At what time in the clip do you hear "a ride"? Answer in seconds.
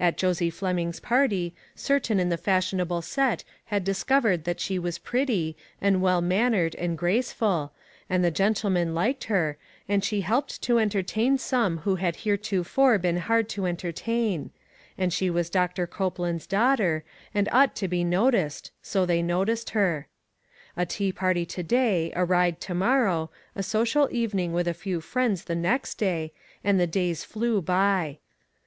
22.16-22.62